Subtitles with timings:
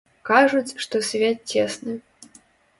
[0.29, 1.93] Кажуць, што свет цесны.